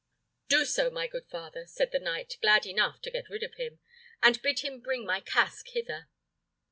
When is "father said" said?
1.29-1.91